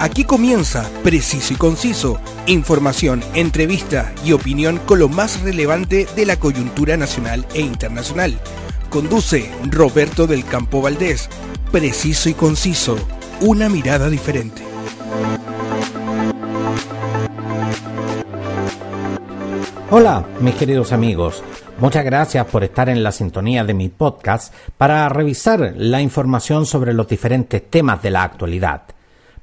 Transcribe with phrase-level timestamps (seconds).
[0.00, 6.38] Aquí comienza Preciso y Conciso, información, entrevista y opinión con lo más relevante de la
[6.38, 8.40] coyuntura nacional e internacional.
[8.88, 11.28] Conduce Roberto del Campo Valdés.
[11.70, 12.96] Preciso y Conciso,
[13.42, 14.62] una mirada diferente.
[19.90, 21.44] Hola, mis queridos amigos.
[21.78, 26.94] Muchas gracias por estar en la sintonía de mi podcast para revisar la información sobre
[26.94, 28.84] los diferentes temas de la actualidad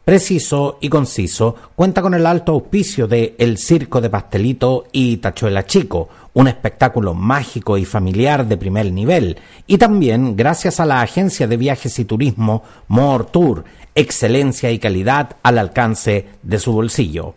[0.08, 5.66] preciso y conciso, cuenta con el alto auspicio de El Circo de Pastelito y Tachuela
[5.66, 11.46] Chico, un espectáculo mágico y familiar de primer nivel, y también gracias a la agencia
[11.46, 17.36] de viajes y turismo More Tour, excelencia y calidad al alcance de su bolsillo.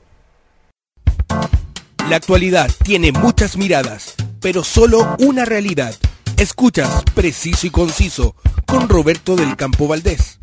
[2.08, 5.96] La actualidad tiene muchas miradas, pero solo una realidad.
[6.36, 10.39] Escuchas Preciso y Conciso con Roberto del Campo Valdés.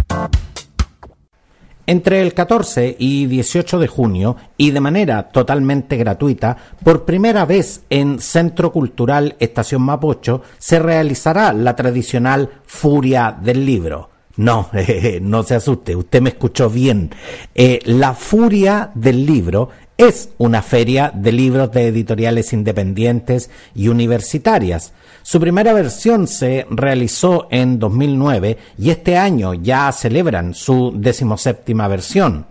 [1.90, 7.84] Entre el 14 y 18 de junio, y de manera totalmente gratuita, por primera vez
[7.90, 14.10] en Centro Cultural Estación Mapocho, se realizará la tradicional Furia del Libro.
[14.36, 14.70] No,
[15.22, 17.10] no se asuste, usted me escuchó bien.
[17.56, 24.94] Eh, la Furia del Libro es una feria de libros de editoriales independientes y universitarias.
[25.24, 32.46] Su primera versión se realizó en 2009 y este año ya celebran su decimoséptima versión.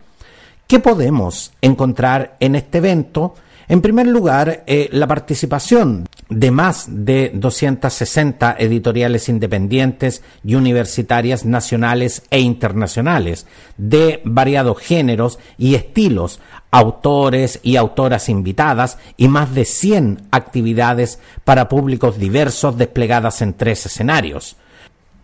[0.67, 3.35] ¿Qué podemos encontrar en este evento?
[3.69, 12.23] En primer lugar, eh, la participación de más de 260 editoriales independientes y universitarias nacionales
[12.31, 13.47] e internacionales,
[13.77, 21.69] de variados géneros y estilos, autores y autoras invitadas y más de 100 actividades para
[21.69, 24.57] públicos diversos desplegadas en tres escenarios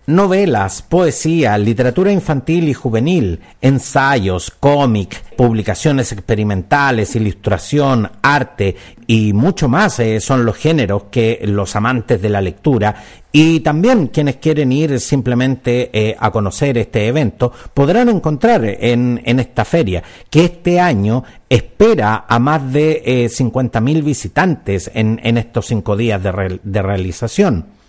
[0.07, 8.77] novelas, poesía, literatura infantil y juvenil, ensayos, cómic, publicaciones experimentales, ilustración, arte
[9.07, 12.95] y mucho más eh, son los géneros que los amantes de la lectura
[13.31, 19.65] y también quienes quieren ir simplemente eh, a conocer este evento podrán encontrar en, esta
[19.65, 26.23] feria que este año espera a más de eh, 50.000 visitantes en, estos cinco días
[26.23, 27.82] de realización.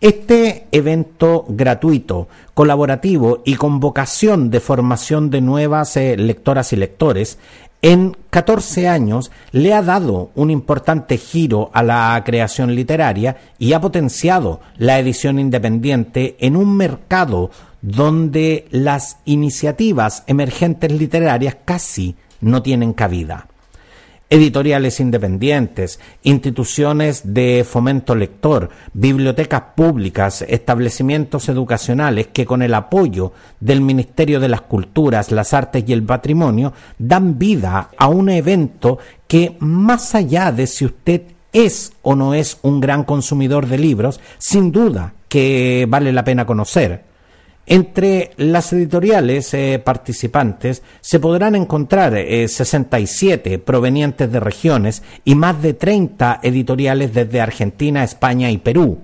[0.00, 7.36] Este evento gratuito, colaborativo y con vocación de formación de nuevas eh, lectoras y lectores,
[7.82, 13.80] en 14 años le ha dado un importante giro a la creación literaria y ha
[13.80, 17.50] potenciado la edición independiente en un mercado
[17.82, 23.48] donde las iniciativas emergentes literarias casi no tienen cabida
[24.30, 33.80] editoriales independientes, instituciones de fomento lector, bibliotecas públicas, establecimientos educacionales que con el apoyo del
[33.80, 39.56] Ministerio de las Culturas, las Artes y el Patrimonio dan vida a un evento que
[39.60, 41.22] más allá de si usted
[41.52, 46.46] es o no es un gran consumidor de libros, sin duda que vale la pena
[46.46, 47.07] conocer.
[47.70, 55.60] Entre las editoriales eh, participantes se podrán encontrar 67 eh, provenientes de regiones y más
[55.60, 58.98] de 30 editoriales desde Argentina, España y Perú.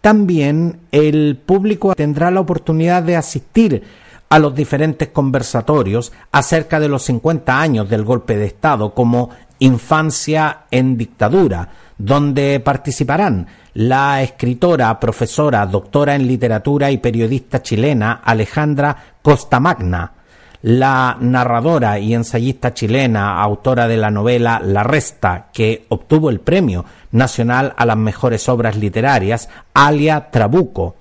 [0.00, 3.84] También el público tendrá la oportunidad de asistir
[4.28, 10.62] a los diferentes conversatorios acerca de los 50 años del golpe de Estado como Infancia
[10.72, 11.68] en Dictadura,
[12.00, 20.12] donde participarán la escritora, profesora, doctora en literatura y periodista chilena Alejandra Costamagna,
[20.62, 26.86] la narradora y ensayista chilena, autora de la novela La Resta, que obtuvo el Premio
[27.12, 30.96] Nacional a las Mejores Obras Literarias, Alia Trabuco,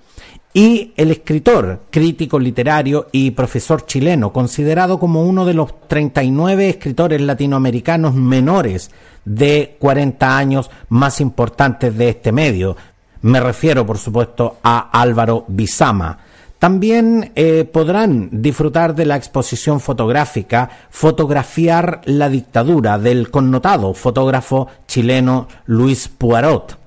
[0.54, 7.22] y el escritor, crítico literario y profesor chileno, considerado como uno de los 39 escritores
[7.22, 8.90] latinoamericanos menores
[9.26, 12.76] de 40 años más importantes de este medio.
[13.22, 16.18] Me refiero, por supuesto, a Álvaro Bizama.
[16.58, 25.48] También eh, podrán disfrutar de la exposición fotográfica Fotografiar la dictadura del connotado fotógrafo chileno
[25.68, 26.79] Luis Poirot.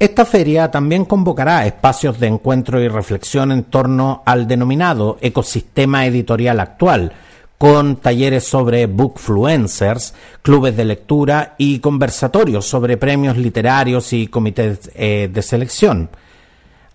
[0.00, 6.58] Esta feria también convocará espacios de encuentro y reflexión en torno al denominado ecosistema editorial
[6.58, 7.12] actual,
[7.58, 15.28] con talleres sobre bookfluencers, clubes de lectura y conversatorios sobre premios literarios y comités eh,
[15.30, 16.08] de selección.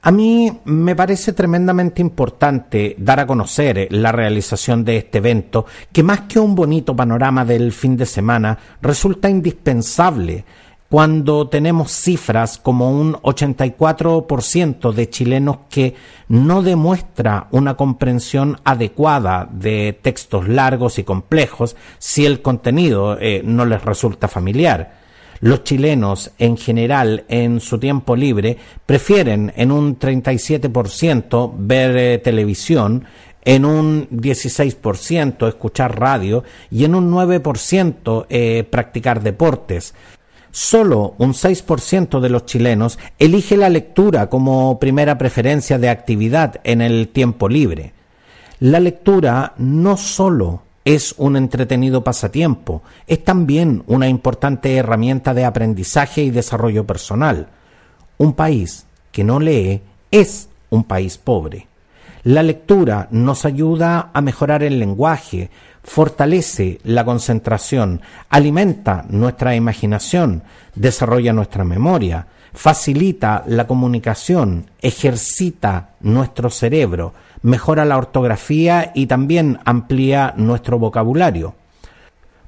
[0.02, 6.02] A mí me parece tremendamente importante dar a conocer la realización de este evento, que
[6.02, 10.44] más que un bonito panorama del fin de semana, resulta indispensable
[10.90, 15.96] cuando tenemos cifras como un 84% de chilenos que
[16.28, 23.66] no demuestra una comprensión adecuada de textos largos y complejos si el contenido eh, no
[23.66, 25.06] les resulta familiar.
[25.42, 33.06] Los chilenos en general en su tiempo libre prefieren en un 37% ver eh, televisión,
[33.44, 39.94] en un 16% escuchar radio y en un 9% eh, practicar deportes.
[40.58, 46.80] Solo un 6% de los chilenos elige la lectura como primera preferencia de actividad en
[46.80, 47.92] el tiempo libre.
[48.62, 56.24] La lectura no solo es un entretenido pasatiempo, es también una importante herramienta de aprendizaje
[56.24, 57.50] y desarrollo personal.
[58.18, 61.68] Un país que no lee es un país pobre.
[62.26, 65.52] La lectura nos ayuda a mejorar el lenguaje,
[65.84, 70.42] fortalece la concentración, alimenta nuestra imaginación,
[70.74, 77.14] desarrolla nuestra memoria, facilita la comunicación, ejercita nuestro cerebro,
[77.44, 81.54] mejora la ortografía y también amplía nuestro vocabulario.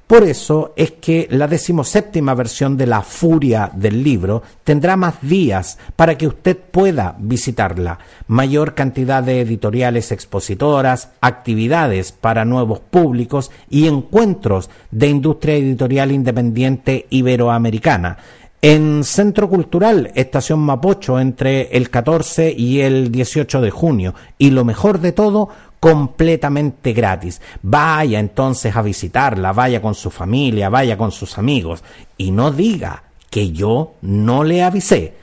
[0.07, 5.77] Por eso es que la decimoséptima versión de la furia del libro tendrá más días
[5.98, 13.88] para que usted pueda visitarla, mayor cantidad de editoriales expositoras, actividades para nuevos públicos y
[13.88, 18.18] encuentros de industria editorial independiente iberoamericana.
[18.62, 24.15] En Centro Cultural Estación Mapocho entre el 14 y el 18 de junio.
[24.39, 27.41] Y lo mejor de todo, completamente gratis.
[27.62, 31.83] Vaya entonces a visitarla, vaya con su familia, vaya con sus amigos
[32.18, 35.13] y no diga que yo no le avisé.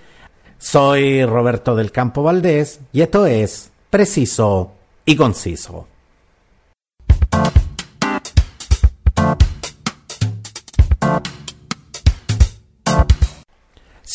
[0.58, 4.72] Soy Roberto del Campo Valdés y esto es Preciso
[5.04, 5.88] y Conciso.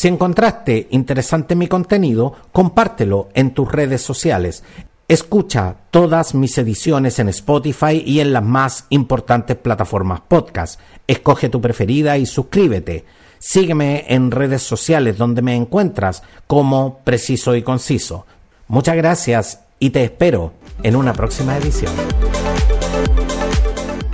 [0.00, 4.64] Si encontraste interesante mi contenido, compártelo en tus redes sociales.
[5.10, 10.78] Escucha todas mis ediciones en Spotify y en las más importantes plataformas podcast.
[11.08, 13.06] Escoge tu preferida y suscríbete.
[13.40, 18.24] Sígueme en redes sociales donde me encuentras como Preciso y Conciso.
[18.68, 20.52] Muchas gracias y te espero
[20.84, 21.92] en una próxima edición.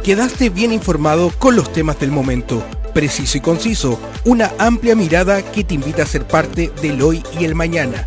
[0.03, 2.63] Quedaste bien informado con los temas del momento.
[2.95, 7.45] Preciso y conciso, una amplia mirada que te invita a ser parte del hoy y
[7.45, 8.07] el mañana